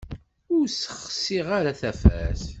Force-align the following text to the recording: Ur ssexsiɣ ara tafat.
Ur 0.55 0.63
ssexsiɣ 0.67 1.47
ara 1.57 1.79
tafat. 1.79 2.43